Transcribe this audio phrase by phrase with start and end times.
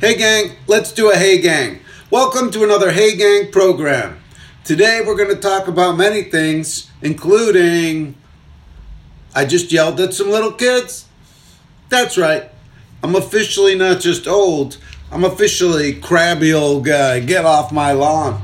[0.00, 1.80] Hey gang, let's do a Hey Gang.
[2.10, 4.18] Welcome to another Hey Gang program.
[4.64, 8.14] Today we're going to talk about many things, including.
[9.34, 11.04] I just yelled at some little kids.
[11.90, 12.48] That's right.
[13.02, 14.78] I'm officially not just old,
[15.12, 17.20] I'm officially crabby old guy.
[17.20, 18.40] Get off my lawn.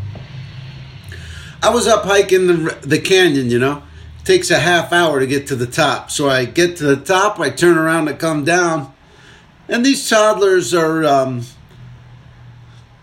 [1.63, 3.83] I was up hiking the, the canyon, you know.
[4.21, 6.11] It takes a half hour to get to the top.
[6.11, 8.93] So I get to the top, I turn around to come down
[9.69, 11.43] and these toddlers are, um,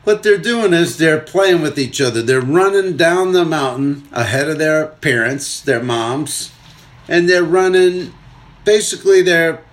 [0.04, 2.22] what they're doing is they're playing with each other.
[2.22, 6.52] They're running down the mountain ahead of their parents, their moms,
[7.08, 8.13] and they're running,
[8.66, 9.63] basically, they're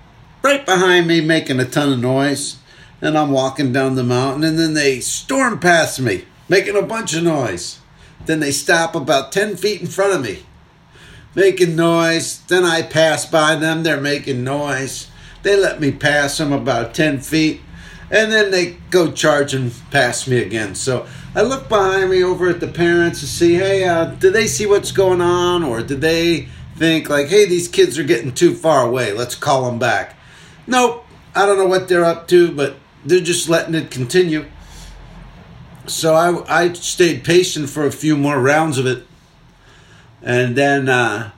[0.42, 2.56] right behind me making a ton of noise.
[3.02, 7.14] And I'm walking down the mountain, and then they storm past me, making a bunch
[7.14, 7.78] of noise.
[8.26, 10.44] Then they stop about 10 feet in front of me,
[11.34, 12.40] making noise.
[12.42, 15.09] Then I pass by them, they're making noise.
[15.42, 17.60] They let me pass them about 10 feet,
[18.10, 20.74] and then they go charging past me again.
[20.74, 24.46] So I look behind me over at the parents to see, hey, uh, do they
[24.46, 25.62] see what's going on?
[25.62, 29.66] Or did they think, like, hey, these kids are getting too far away, let's call
[29.66, 30.16] them back?
[30.66, 34.46] Nope, I don't know what they're up to, but they're just letting it continue.
[35.86, 39.06] So I, I stayed patient for a few more rounds of it.
[40.22, 41.30] And then uh,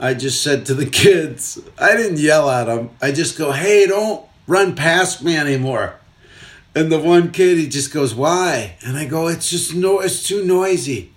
[0.00, 2.90] I just said to the kids, I didn't yell at them.
[3.02, 5.96] I just go, hey, don't run past me anymore.
[6.74, 8.76] And the one kid, he just goes, why?
[8.82, 11.12] And I go, it's just no, it's too noisy.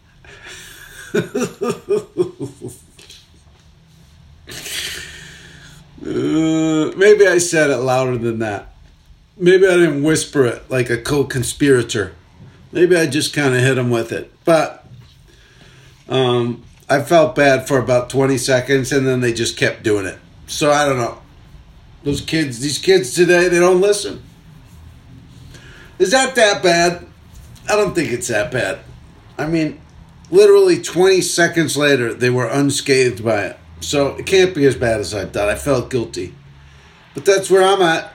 [6.05, 8.73] Uh, maybe I said it louder than that.
[9.37, 12.13] Maybe I didn't whisper it like a co conspirator.
[12.73, 14.29] Maybe I just kind of hit him with it.
[14.43, 14.85] But
[16.09, 20.19] um, I felt bad for about 20 seconds and then they just kept doing it.
[20.47, 21.19] So I don't know.
[22.03, 24.21] Those kids, these kids today, they don't listen.
[25.99, 27.05] Is that that bad?
[27.69, 28.79] I don't think it's that bad.
[29.37, 29.79] I mean,
[30.29, 33.57] literally 20 seconds later, they were unscathed by it.
[33.79, 35.49] So it can't be as bad as I thought.
[35.49, 36.33] I felt guilty.
[37.13, 38.11] But that's where I'm at.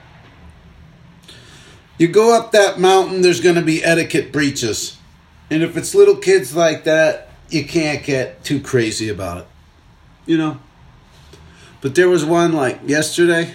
[1.97, 4.97] You go up that mountain, there's going to be etiquette breaches.
[5.49, 9.47] And if it's little kids like that, you can't get too crazy about it.
[10.25, 10.59] You know?
[11.81, 13.53] But there was one like yesterday.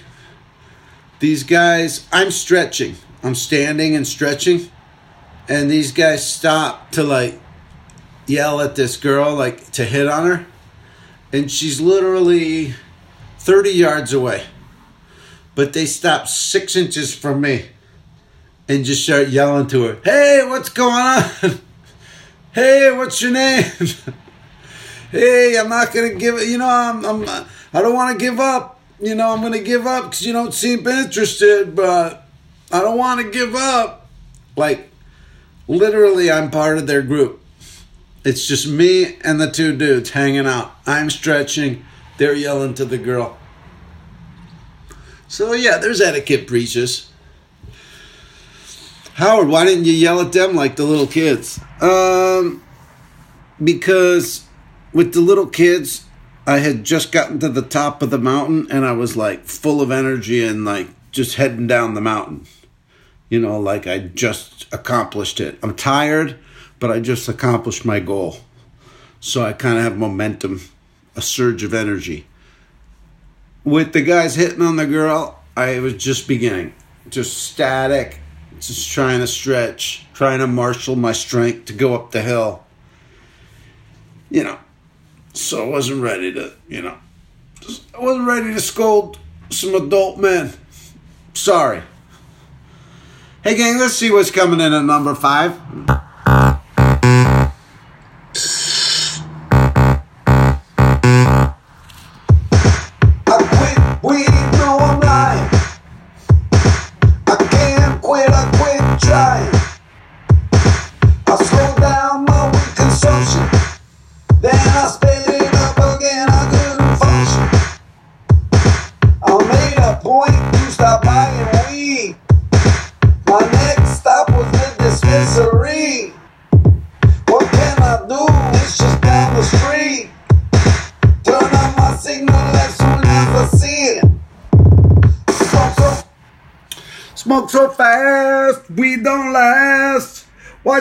[1.20, 2.96] These guys, I'm stretching.
[3.22, 4.70] I'm standing and stretching.
[5.48, 7.38] And these guys stop to like
[8.26, 10.46] yell at this girl, like to hit on her.
[11.32, 12.74] And she's literally
[13.38, 14.44] 30 yards away.
[15.54, 17.66] But they stop six inches from me
[18.68, 21.60] and just start yelling to her, Hey, what's going on?
[22.54, 23.64] hey, what's your name?
[25.10, 26.48] hey, I'm not gonna give it.
[26.48, 28.80] You know, I'm, I'm I don't want to give up.
[29.00, 32.26] You know, I'm gonna give up because you don't seem interested, but
[32.72, 34.08] I don't want to give up.
[34.56, 34.90] Like,
[35.66, 37.40] literally, I'm part of their group.
[38.24, 40.74] It's just me and the two dudes hanging out.
[40.86, 41.84] I'm stretching.
[42.16, 43.36] They're yelling to the girl.
[45.28, 47.10] So yeah, there's etiquette breaches.
[49.14, 51.60] Howard, why didn't you yell at them like the little kids?
[51.80, 52.64] Um,
[53.62, 54.44] because
[54.92, 56.04] with the little kids,
[56.48, 59.80] I had just gotten to the top of the mountain and I was like full
[59.80, 62.46] of energy and like just heading down the mountain.
[63.28, 65.60] You know, like I just accomplished it.
[65.62, 66.36] I'm tired,
[66.80, 68.38] but I just accomplished my goal.
[69.20, 70.60] So I kind of have momentum,
[71.14, 72.26] a surge of energy.
[73.62, 76.74] With the guys hitting on the girl, I was just beginning,
[77.08, 78.18] just static
[78.60, 82.64] just trying to stretch, trying to marshal my strength to go up the hill.
[84.30, 84.58] You know,
[85.32, 86.98] so I wasn't ready to, you know,
[87.94, 89.18] I wasn't ready to scold
[89.50, 90.52] some adult men.
[91.34, 91.82] Sorry.
[93.42, 95.60] Hey, gang, let's see what's coming in at number five.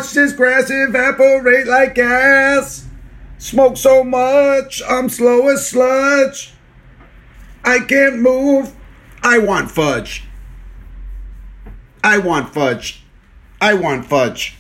[0.04, 2.86] Watch this grass evaporate like gas.
[3.38, 6.52] Smoke so much, I'm slow as sludge.
[7.64, 8.76] I can't move,
[9.22, 10.26] I want fudge.
[12.04, 13.02] I want fudge.
[13.62, 14.58] I want fudge.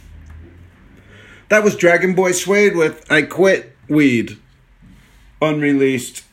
[1.49, 4.37] That was Dragon Boy Suede with I Quit Weed.
[5.41, 6.23] Unreleased,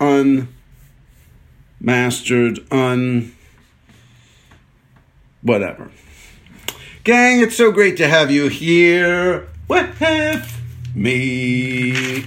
[0.00, 3.32] unmastered, un.
[5.40, 5.92] whatever.
[7.02, 9.98] Gang, it's so great to have you here with
[10.94, 12.26] me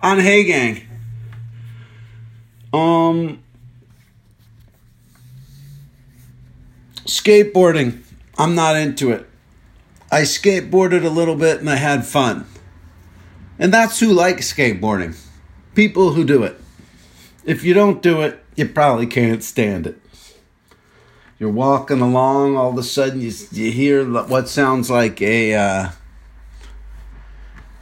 [0.00, 0.82] on Hey Gang.
[2.72, 3.44] Um,
[7.04, 8.02] skateboarding.
[8.36, 9.30] I'm not into it.
[10.10, 12.46] I skateboarded a little bit and I had fun.
[13.56, 15.16] And that's who likes skateboarding.
[15.76, 16.60] People who do it.
[17.44, 20.00] If you don't do it, you probably can't stand it.
[21.38, 25.54] You're walking along, all of a sudden you, you hear what sounds like a.
[25.54, 25.88] Uh,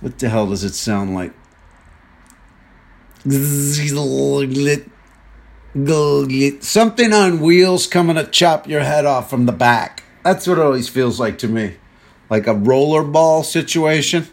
[0.00, 1.32] what the hell does it sound like?
[6.60, 10.02] Something on wheels coming to chop your head off from the back.
[10.24, 11.76] That's what it always feels like to me.
[12.30, 14.26] Like a rollerball situation.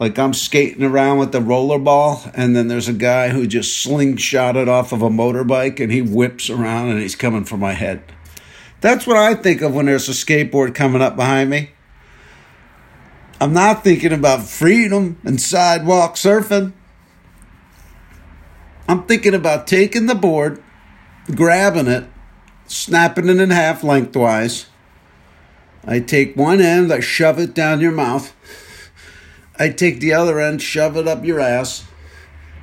[0.00, 4.56] Like I'm skating around with the rollerball, and then there's a guy who just slingshot
[4.56, 8.02] it off of a motorbike and he whips around and he's coming for my head.
[8.82, 11.70] That's what I think of when there's a skateboard coming up behind me.
[13.40, 16.72] I'm not thinking about freedom and sidewalk surfing.
[18.88, 20.60] I'm thinking about taking the board,
[21.32, 22.06] grabbing it,
[22.66, 24.66] snapping it in half lengthwise.
[25.84, 28.34] I take one end, I shove it down your mouth.
[29.56, 31.84] I take the other end, shove it up your ass,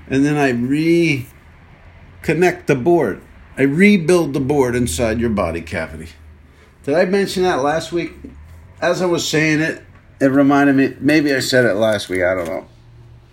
[0.07, 1.29] and then I reconnect
[2.65, 3.21] the board.
[3.59, 6.07] I rebuild the board inside your body cavity.
[6.83, 8.13] Did I mention that last week?
[8.81, 9.83] As I was saying it,
[10.21, 12.67] it reminded me, maybe I said it last week, I don't know.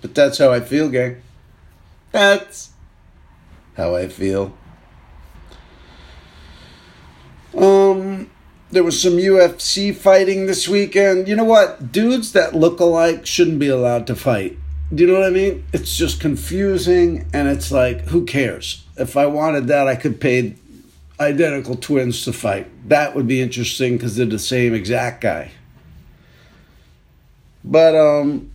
[0.03, 1.23] But that's how I feel, gang.
[2.11, 2.71] That's
[3.77, 4.59] how I feel.
[7.57, 8.29] Um,
[8.73, 11.29] there was some UFC fighting this weekend.
[11.29, 11.93] You know what?
[11.93, 14.59] Dudes that look alike shouldn't be allowed to fight.
[14.93, 15.65] Do you know what I mean?
[15.73, 18.86] It's just confusing, and it's like, who cares?
[18.97, 20.57] If I wanted that, I could pay
[21.21, 22.71] identical twins to fight.
[22.89, 25.51] That would be interesting because they're the same exact guy.
[27.65, 28.53] But um,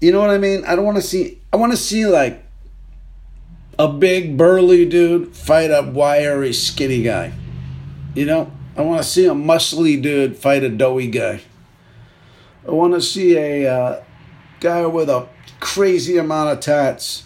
[0.00, 0.64] you know what I mean?
[0.64, 1.40] I don't want to see.
[1.52, 2.44] I want to see like
[3.78, 7.32] a big burly dude fight a wiry skinny guy.
[8.14, 11.40] You know, I want to see a muscly dude fight a doughy guy.
[12.66, 14.04] I want to see a uh,
[14.60, 15.26] guy with a
[15.58, 17.24] crazy amount of tats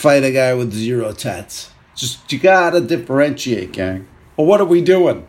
[0.00, 1.70] fight a guy with zero tats.
[1.94, 4.08] Just you gotta differentiate, gang.
[4.36, 5.26] Or what are we doing?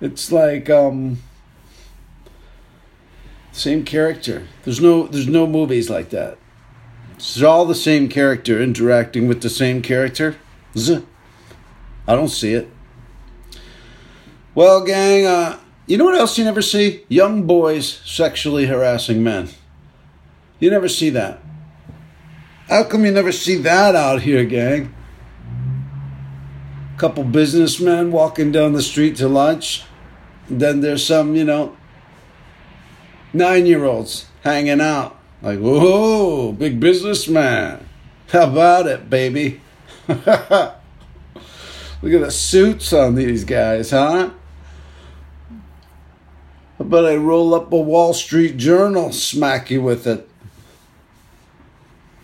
[0.00, 1.18] It's like um
[3.52, 4.48] same character.
[4.64, 6.38] There's no there's no movies like that.
[7.14, 10.36] It's all the same character interacting with the same character.
[10.76, 12.68] I don't see it.
[14.54, 17.04] Well, gang, uh, you know what else you never see?
[17.08, 19.50] Young boys sexually harassing men.
[20.58, 21.40] You never see that.
[22.68, 24.94] How come you never see that out here, gang?
[26.98, 29.84] Couple businessmen walking down the street to lunch.
[30.50, 31.76] Then there's some, you know,
[33.32, 35.18] nine year olds hanging out.
[35.40, 37.88] Like, whoa, big businessman.
[38.28, 39.62] How about it, baby?
[40.08, 40.76] Look at
[42.02, 44.30] the suits on these guys, huh?
[45.50, 50.28] How about I roll up a Wall Street Journal, smack you with it?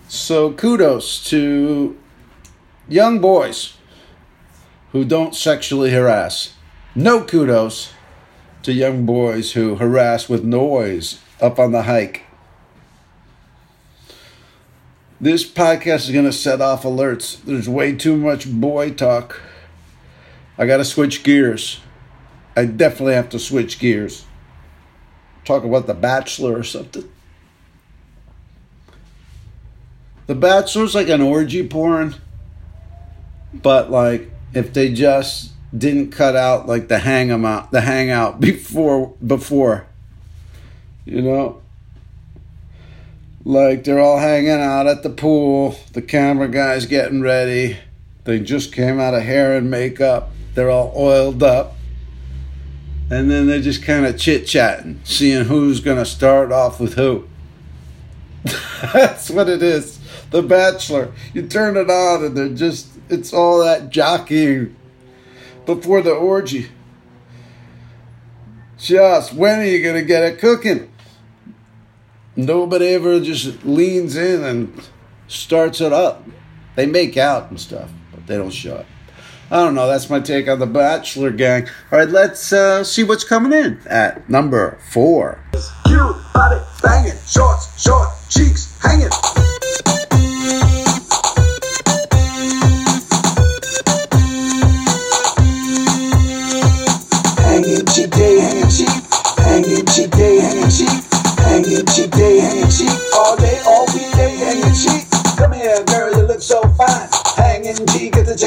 [0.09, 1.99] So kudos to
[2.89, 3.77] young boys
[4.93, 6.55] who don't sexually harass.
[6.95, 7.93] No kudos
[8.63, 12.23] to young boys who harass with noise up on the hike.
[15.21, 17.43] This podcast is going to set off alerts.
[17.43, 19.41] There's way too much boy talk.
[20.59, 21.81] I got to switch gears.
[22.55, 24.27] I definitely have to switch gears.
[25.45, 27.11] Talk about The Bachelor or something.
[30.27, 32.15] The Bachelor's like an orgy porn,
[33.53, 39.15] but like if they just didn't cut out like the hang out, the hangout before
[39.25, 39.87] before,
[41.05, 41.61] you know.
[43.47, 45.77] Like they're all hanging out at the pool.
[45.93, 47.77] The camera guy's getting ready.
[48.25, 50.31] They just came out of hair and makeup.
[50.55, 51.75] They're all oiled up.
[53.11, 56.95] And then they're just kind of chit chatting, seeing who's going to start off with
[56.95, 57.29] who.
[58.95, 59.99] That's what it is.
[60.31, 61.13] The Bachelor.
[61.33, 64.77] You turn it on and they're just, it's all that jockeying
[65.67, 66.69] before the orgy.
[68.79, 70.91] Just when are you going to get it cooking?
[72.37, 74.89] nobody ever just leans in and
[75.29, 76.25] starts it up.
[76.77, 78.87] They make out and stuff, but they don't show up.
[79.51, 79.87] I don't know.
[79.87, 81.69] That's my take on the Bachelor gang.
[81.93, 85.45] All right, let's uh, see what's coming in at number four.
[86.33, 88.77] Body banging, shorts, short, cheeks.
[88.83, 89.11] Hanging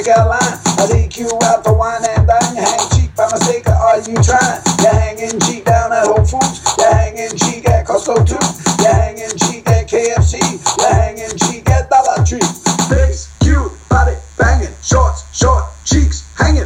[0.07, 0.59] cheek at the checkout line.
[0.79, 2.55] I take you out to wine and dine.
[2.55, 4.61] You hang cheek by mistake, or are you trying?
[4.79, 6.75] You're hanging cheek down at Whole Foods.
[6.77, 8.39] You're hanging cheek at Costco too.
[8.83, 10.39] You're hanging cheek at KFC.
[10.77, 12.39] You're hanging cheek at Dollar Tree.
[12.89, 16.65] Face cute, body banging, shorts, short, cheeks hanging.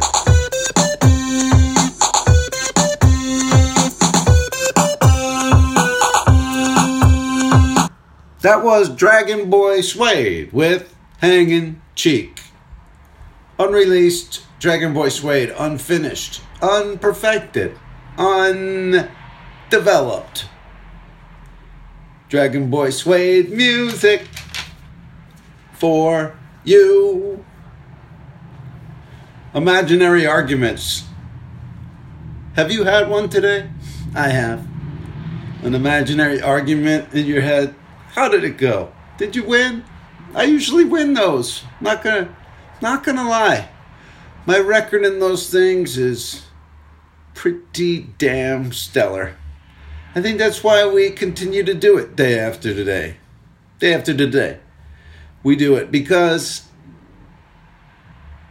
[8.42, 12.31] That was Dragon Boy Suede with Hanging Cheek.
[13.62, 17.78] Unreleased Dragon Boy Suede, unfinished, unperfected,
[18.18, 19.08] undeveloped.
[22.28, 24.26] Dragon Boy Suede music
[25.74, 27.44] for you.
[29.54, 31.04] Imaginary arguments.
[32.54, 33.70] Have you had one today?
[34.12, 34.66] I have.
[35.62, 37.76] An imaginary argument in your head.
[38.08, 38.92] How did it go?
[39.18, 39.84] Did you win?
[40.34, 41.62] I usually win those.
[41.80, 42.36] Not gonna
[42.82, 43.68] not gonna lie.
[44.44, 46.42] My record in those things is
[47.34, 49.36] pretty damn stellar.
[50.14, 53.16] I think that's why we continue to do it day after today.
[53.78, 54.58] Day after today.
[55.42, 56.66] We do it because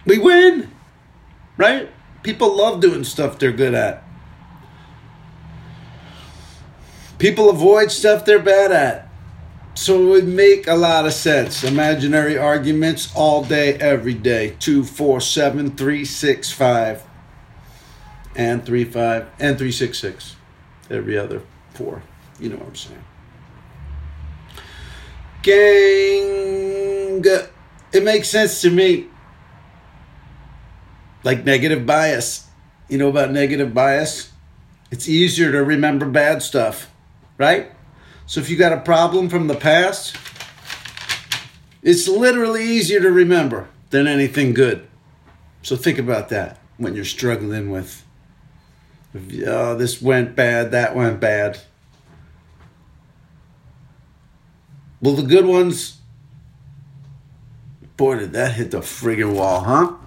[0.05, 0.71] we win.
[1.57, 1.89] Right?
[2.23, 4.03] People love doing stuff they're good at.
[7.19, 9.10] People avoid stuff they're bad at.
[9.81, 11.63] So it would make a lot of sense.
[11.63, 14.55] Imaginary arguments all day, every day.
[14.59, 17.01] Two, four, seven, three, six, five,
[18.35, 20.35] and three, five, and three, six, six.
[20.91, 21.41] Every other
[21.73, 22.03] four.
[22.39, 23.03] You know what I'm saying.
[25.41, 27.25] Gang,
[27.91, 29.07] it makes sense to me.
[31.23, 32.47] Like negative bias.
[32.87, 34.31] You know about negative bias?
[34.91, 36.91] It's easier to remember bad stuff,
[37.39, 37.71] right?
[38.31, 40.15] So if you got a problem from the past,
[41.83, 44.87] it's literally easier to remember than anything good.
[45.63, 48.05] So think about that when you're struggling with,
[49.45, 51.59] oh, this went bad, that went bad.
[55.01, 55.99] Well, the good ones,
[57.97, 59.97] boy, did that hit the friggin' wall, huh?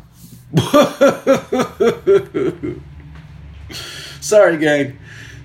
[4.23, 4.99] Sorry, gang.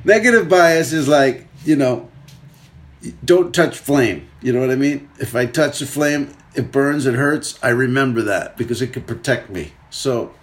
[0.05, 2.09] Negative bias is like, you know,
[3.23, 4.27] don't touch flame.
[4.41, 5.09] You know what I mean?
[5.19, 7.59] If I touch the flame, it burns, it hurts.
[7.63, 9.73] I remember that because it could protect me.
[9.89, 10.33] So,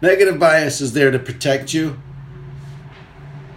[0.00, 1.98] negative bias is there to protect you.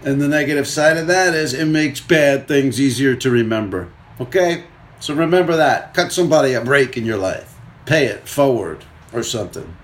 [0.02, 3.90] And the negative side of that is it makes bad things easier to remember.
[4.18, 4.64] Okay?
[4.98, 5.92] So remember that.
[5.94, 7.56] Cut somebody a break in your life.
[7.84, 9.76] Pay it forward or something.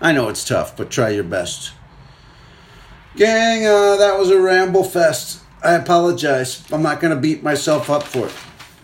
[0.00, 1.72] I know it's tough, but try your best.
[3.16, 5.42] Gang, uh, that was a ramble fest.
[5.62, 6.64] I apologize.
[6.72, 8.34] I'm not going to beat myself up for it.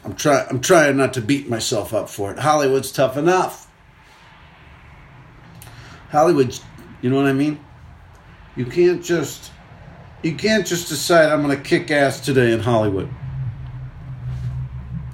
[0.05, 0.47] I'm trying.
[0.49, 2.39] I'm trying not to beat myself up for it.
[2.39, 3.67] Hollywood's tough enough.
[6.11, 6.59] Hollywood,
[7.03, 7.59] you know what I mean?
[8.57, 9.51] You can't just
[10.23, 13.09] you can't just decide I'm going to kick ass today in Hollywood.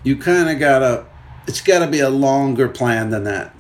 [0.05, 1.07] You kind of got to
[1.47, 3.55] it's got to be a longer plan than that.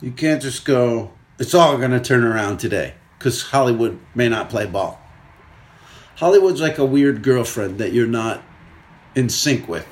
[0.00, 4.48] You can't just go it's all going to turn around today cuz Hollywood may not
[4.48, 5.00] play ball.
[6.18, 8.42] Hollywood's like a weird girlfriend that you're not
[9.14, 9.86] in sync with.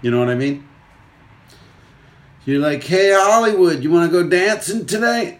[0.00, 0.66] You know what I mean?
[2.46, 5.38] You're like, hey, Hollywood, you want to go dancing today?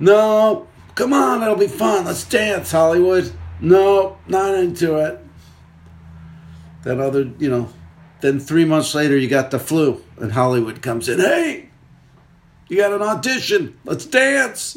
[0.00, 0.66] No.
[0.96, 2.06] Come on, it'll be fun.
[2.06, 3.32] Let's dance, Hollywood.
[3.60, 5.24] No, not into it.
[6.82, 7.68] That other, you know,
[8.20, 11.20] then three months later, you got the flu, and Hollywood comes in.
[11.20, 11.70] Hey,
[12.68, 13.78] you got an audition.
[13.84, 14.76] Let's dance.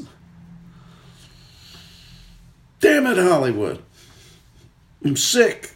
[2.79, 3.81] Damn it, Hollywood.
[5.05, 5.71] I'm sick.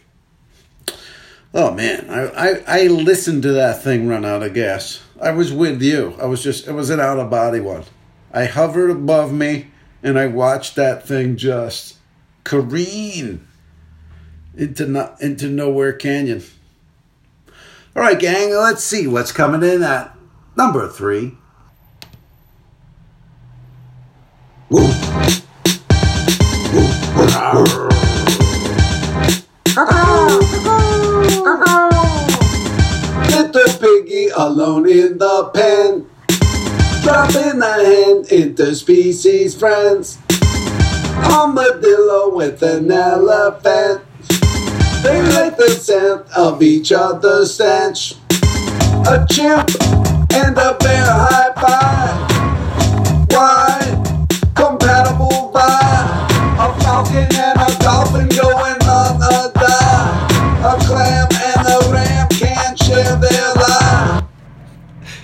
[1.54, 5.02] Oh man, I, I, I listened to that thing run out of gas.
[5.22, 6.16] I was with you.
[6.20, 7.84] I was just it was an out of body one.
[8.32, 9.68] I hovered above me
[10.02, 11.96] and I watched that thing just
[12.42, 13.46] careen
[14.56, 16.42] into not into nowhere canyon.
[17.94, 20.16] All right, gang, let's see what's coming in at
[20.56, 21.36] number three.
[33.30, 36.06] Little piggy alone in the pen.
[37.02, 40.18] Drop in the hand, interspecies friends.
[41.30, 44.02] Armadillo with an elephant.
[45.04, 48.16] They like the scent of each other's stench.
[49.06, 49.70] A chimp
[50.34, 53.30] and a bear high five.
[53.30, 53.69] Why?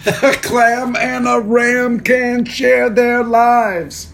[0.06, 4.12] A clam and a ram can share their lives.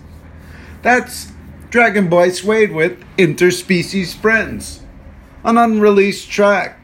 [0.81, 1.33] That's
[1.69, 4.81] Dragon Boy Suede with Interspecies Friends,
[5.45, 6.81] an unreleased track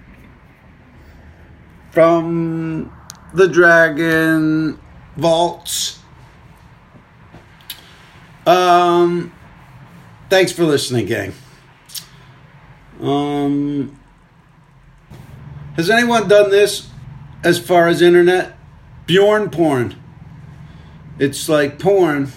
[1.90, 2.92] from
[3.32, 4.78] the Dragon
[5.16, 6.00] Vaults.
[8.46, 9.32] Um,
[10.28, 11.32] thanks for listening, gang.
[13.00, 13.98] Um,
[15.76, 16.90] has anyone done this
[17.42, 18.57] as far as internet?
[19.08, 19.96] Bjorn porn.
[21.18, 22.30] It's like porn,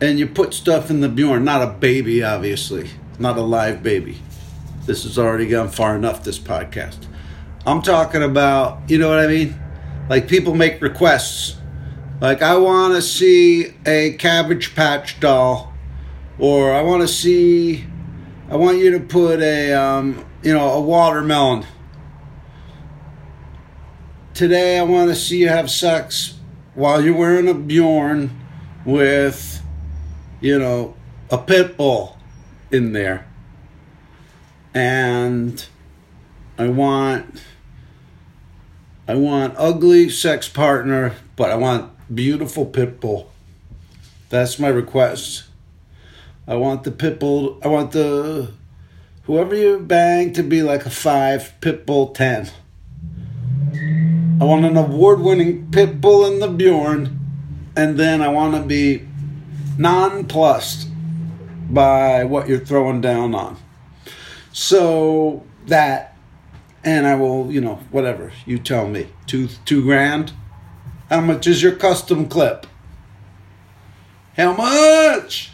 [0.00, 1.44] and you put stuff in the Bjorn.
[1.44, 2.88] Not a baby, obviously.
[3.18, 4.22] Not a live baby.
[4.86, 7.06] This has already gone far enough, this podcast.
[7.66, 9.60] I'm talking about, you know what I mean?
[10.08, 11.58] Like people make requests.
[12.18, 15.74] Like, I want to see a Cabbage Patch doll,
[16.38, 17.84] or I want to see,
[18.48, 21.66] I want you to put a, um, you know, a watermelon
[24.36, 26.34] today I want to see you have sex
[26.74, 28.38] while you're wearing a Bjorn
[28.84, 29.62] with,
[30.42, 30.94] you know,
[31.30, 32.18] a pit bull
[32.70, 33.26] in there.
[34.74, 35.64] And
[36.58, 37.42] I want
[39.08, 43.32] I want ugly sex partner, but I want beautiful pit bull.
[44.28, 45.44] That's my request.
[46.46, 48.52] I want the pit bull I want the
[49.22, 52.50] whoever you bang to be like a 5 pit bull 10.
[54.38, 57.18] I want an award winning pit bull in the Bjorn,
[57.74, 59.08] and then I want to be
[59.78, 60.88] nonplussed
[61.70, 63.56] by what you're throwing down on.
[64.52, 66.16] So that,
[66.84, 70.34] and I will, you know, whatever you tell me, two two grand.
[71.08, 72.66] How much is your custom clip?
[74.36, 75.52] How much?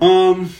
[0.00, 0.50] Um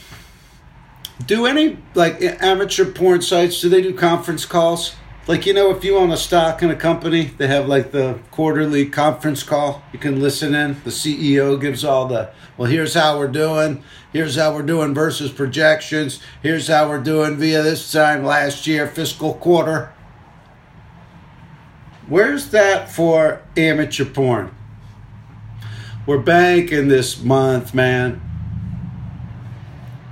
[1.25, 4.95] do any like amateur porn sites do they do conference calls?
[5.27, 8.19] Like you know if you own a stock in a company they have like the
[8.31, 9.83] quarterly conference call.
[9.93, 10.81] You can listen in.
[10.83, 13.83] The ceo gives all the well here's how we're doing.
[14.13, 16.21] Here's how we're doing versus projections.
[16.41, 19.93] Here's how we're doing via this time last year fiscal quarter.
[22.07, 24.53] Where's that for amateur porn?
[26.05, 28.21] We're banking this month man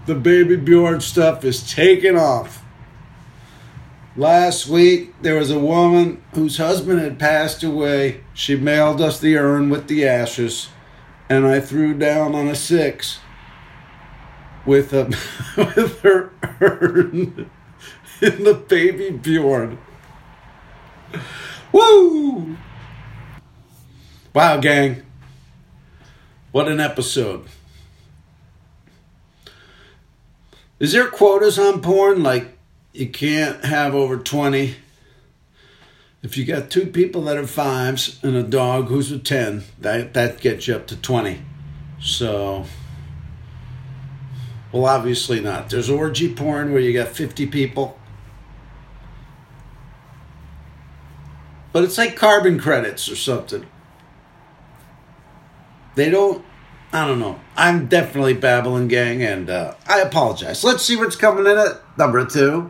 [0.09, 2.65] the baby Bjorn stuff is taking off.
[4.17, 8.21] Last week, there was a woman whose husband had passed away.
[8.33, 10.69] She mailed us the urn with the ashes,
[11.29, 13.19] and I threw down on a six
[14.65, 15.05] with a
[15.55, 17.51] with her urn
[18.19, 19.77] in the baby Bjorn.
[21.71, 22.57] Woo!
[24.33, 25.03] Wow, gang.
[26.51, 27.45] What an episode.
[30.79, 32.23] Is there quotas on porn?
[32.23, 32.57] Like
[32.93, 34.75] you can't have over 20.
[36.21, 40.13] If you got two people that are fives and a dog who's a 10, that,
[40.13, 41.41] that gets you up to 20.
[42.01, 42.65] So,
[44.71, 45.69] well, obviously not.
[45.69, 47.97] There's orgy porn where you got 50 people.
[51.71, 53.65] But it's like carbon credits or something.
[55.95, 56.43] They don't
[56.91, 57.39] I don't know.
[57.55, 60.63] I'm definitely babbling, gang, and uh, I apologize.
[60.63, 62.69] Let's see what's coming in at number two.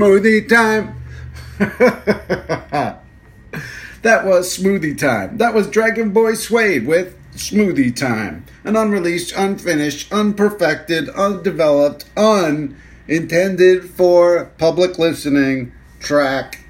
[0.00, 0.96] Smoothie time.
[1.58, 3.02] that
[4.24, 5.36] was Smoothie Time.
[5.36, 8.46] That was Dragon Boy Suede with Smoothie Time.
[8.64, 16.60] An unreleased, unfinished, unperfected, undeveloped, un intended for public listening track.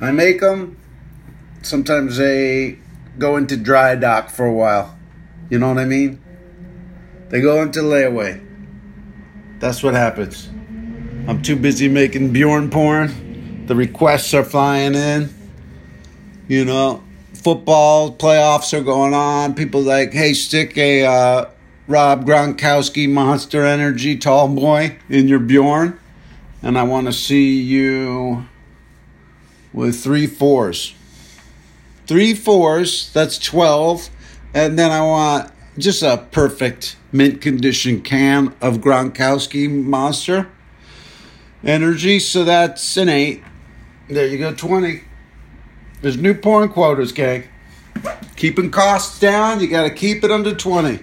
[0.00, 0.76] I make them.
[1.62, 2.80] Sometimes they
[3.16, 4.98] go into dry dock for a while.
[5.50, 6.20] You know what I mean?
[7.28, 8.44] They go into layaway.
[9.60, 10.48] That's what happens.
[11.28, 13.66] I'm too busy making Bjorn porn.
[13.66, 15.32] The requests are flying in.
[16.48, 19.54] You know, football playoffs are going on.
[19.54, 21.50] People like, hey, stick a uh,
[21.86, 25.96] Rob Gronkowski Monster Energy tall boy in your Bjorn.
[26.60, 28.48] And I want to see you
[29.72, 30.92] with three fours.
[32.08, 34.10] Three fours, that's 12.
[34.54, 40.48] And then I want just a perfect mint condition can of Gronkowski Monster
[41.64, 42.18] Energy.
[42.18, 43.42] So that's an 8.
[44.08, 45.02] There you go, 20.
[46.00, 47.44] There's new porn quotas, gang.
[48.36, 50.98] Keeping costs down, you got to keep it under 20.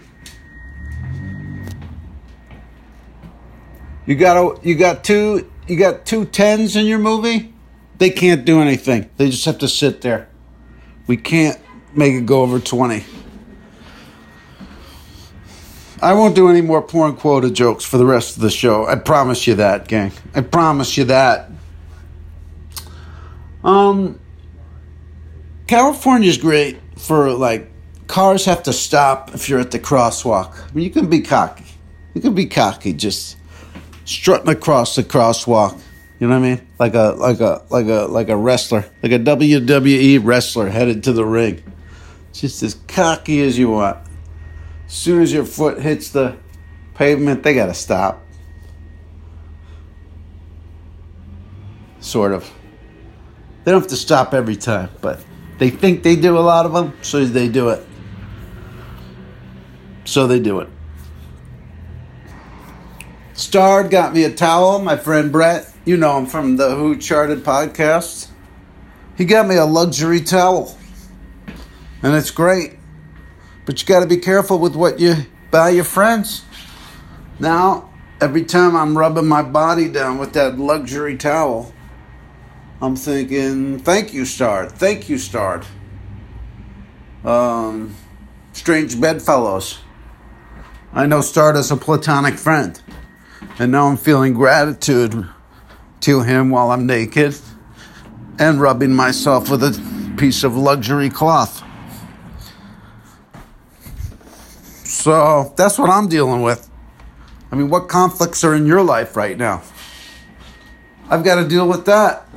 [4.05, 7.53] You got a, you got two you got two tens in your movie.
[7.99, 9.07] They can't do anything.
[9.17, 10.27] They just have to sit there.
[11.05, 11.59] We can't
[11.93, 13.05] make it go over 20.
[16.01, 18.85] I won't do any more porn quota jokes for the rest of the show.
[18.87, 20.11] I promise you that, gang.
[20.33, 21.49] I promise you that.
[23.63, 24.19] Um
[25.67, 27.69] California's great for like
[28.07, 30.57] cars have to stop if you're at the crosswalk.
[30.57, 31.65] I mean, you can be cocky.
[32.13, 33.37] You can be cocky just
[34.05, 35.79] strutting across the crosswalk.
[36.19, 36.67] You know what I mean?
[36.79, 41.13] Like a like a like a like a wrestler, like a WWE wrestler headed to
[41.13, 41.63] the ring.
[42.33, 43.97] Just as cocky as you want.
[44.89, 46.35] As soon as your foot hits the
[46.95, 48.25] pavement, they gotta stop.
[51.99, 52.51] Sort of.
[53.63, 55.23] They don't have to stop every time, but
[55.59, 57.85] they think they do a lot of them, so they do it.
[60.05, 60.69] So they do it.
[63.33, 65.71] Starred got me a towel, my friend Brett.
[65.85, 68.29] You know him from the Who Charted podcast.
[69.15, 70.75] He got me a luxury towel.
[72.01, 72.78] And it's great.
[73.69, 76.43] But you got to be careful with what you buy your friends.
[77.37, 81.71] Now, every time I'm rubbing my body down with that luxury towel,
[82.81, 84.71] I'm thinking, thank you, Start.
[84.71, 85.67] Thank you, Start.
[87.23, 87.95] Um,
[88.53, 89.77] strange bedfellows.
[90.91, 92.81] I know Start as a platonic friend.
[93.59, 95.29] And now I'm feeling gratitude
[95.99, 97.37] to him while I'm naked
[98.39, 101.63] and rubbing myself with a piece of luxury cloth.
[104.89, 106.67] So that's what I'm dealing with.
[107.51, 109.61] I mean, what conflicts are in your life right now?
[111.09, 112.27] I've got to deal with that.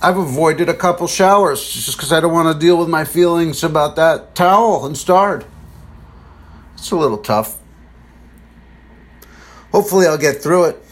[0.00, 3.64] I've avoided a couple showers just because I don't want to deal with my feelings
[3.64, 5.44] about that towel and starred.
[6.74, 7.58] It's a little tough.
[9.72, 10.84] Hopefully, I'll get through it.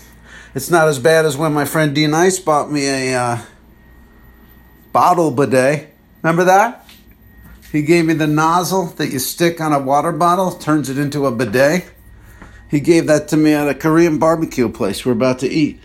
[0.56, 3.38] It's not as bad as when my friend D Nice bought me a uh,
[4.92, 5.94] bottle bidet.
[6.22, 6.83] Remember that?
[7.74, 11.26] He gave me the nozzle that you stick on a water bottle, turns it into
[11.26, 11.84] a bidet.
[12.70, 15.78] He gave that to me at a Korean barbecue place we're about to eat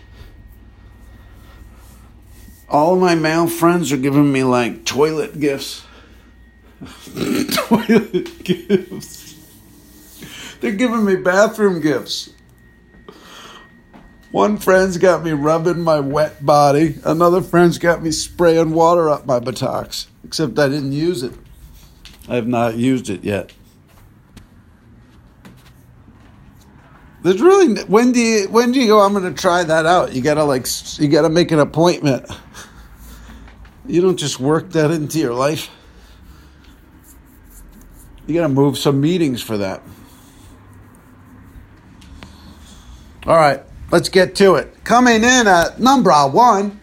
[2.70, 5.84] all my male friends are giving me like toilet gifts.
[7.52, 9.34] toilet gifts.
[10.60, 12.30] They're giving me bathroom gifts.
[14.30, 16.94] One friend's got me rubbing my wet body.
[17.04, 20.06] Another friend's got me spraying water up my buttocks.
[20.22, 21.32] Except I didn't use it.
[22.28, 23.52] I have not used it yet.
[27.22, 29.00] There's really when do you when do you go?
[29.00, 30.14] I'm going to try that out.
[30.14, 30.66] You gotta like
[30.98, 32.26] you gotta make an appointment.
[33.86, 35.68] You don't just work that into your life.
[38.26, 39.82] You gotta move some meetings for that.
[43.26, 44.82] All right, let's get to it.
[44.84, 46.80] Coming in at number one.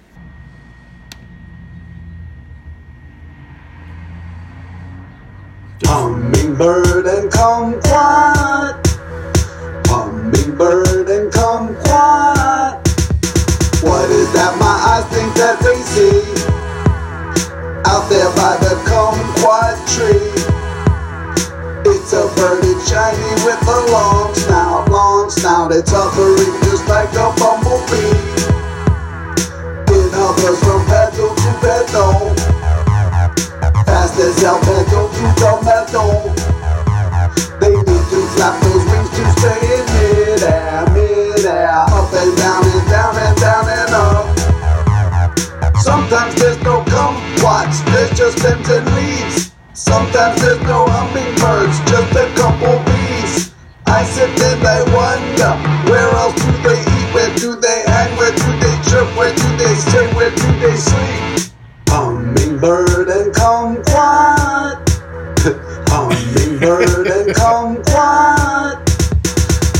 [6.57, 8.81] Hummingbird and kumquat.
[9.85, 12.81] Hummingbird and kumquat.
[13.83, 16.17] What is that my eyes think that they see?
[17.85, 20.33] Out there by the kumquat tree.
[21.93, 25.71] It's a bird, it's shiny with a long snout, long snout.
[25.71, 28.17] It's hovering just like a bumblebee.
[29.93, 32.56] It hovers from petal to petal.
[33.87, 36.11] Fast as El Petal to the metal.
[37.59, 41.87] They need to flap those wings to stay in midair, midair.
[41.87, 44.25] Up and down and down and down and up.
[45.79, 49.51] Sometimes there's no kumquats, there's just stems and leaves.
[49.73, 53.53] Sometimes there's no hummingbirds, just a couple bees.
[53.87, 55.53] I sit there and I wonder,
[55.89, 57.07] where else do they eat?
[57.15, 58.17] Where do they hang?
[58.17, 59.07] Where do they chirp?
[59.15, 60.07] Where do they stay?
[60.13, 61.53] Where do they sleep?
[61.87, 63.06] Hummingbird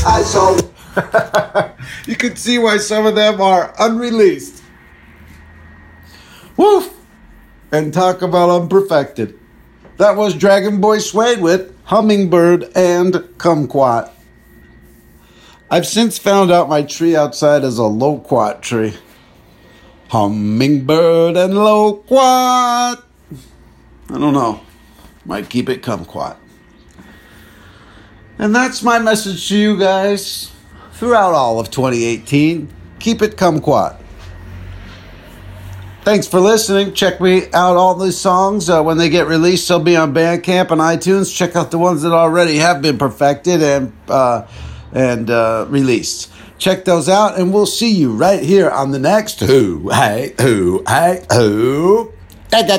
[0.06, 0.58] I saw.
[2.06, 4.62] you can see why some of them are unreleased.
[6.56, 6.94] Woof!
[7.72, 9.38] And talk about unperfected.
[9.98, 14.10] That was Dragon Boy Suede with Hummingbird and Kumquat.
[15.70, 18.94] I've since found out my tree outside is a loquat tree.
[20.08, 23.04] Hummingbird and loquat.
[24.10, 24.60] I don't know.
[25.26, 26.38] Might keep it kumquat.
[28.38, 30.52] And that's my message to you guys
[30.92, 32.72] throughout all of 2018.
[33.00, 34.00] Keep it kumquat.
[36.02, 36.94] Thanks for listening.
[36.94, 39.68] Check me out all these songs uh, when they get released.
[39.68, 41.36] They'll be on Bandcamp and iTunes.
[41.36, 44.46] Check out the ones that already have been perfected and uh,
[44.92, 46.32] and uh, released.
[46.56, 50.82] Check those out, and we'll see you right here on the next Who Hey Who
[50.88, 52.12] Hey Who.
[52.48, 52.78] Da.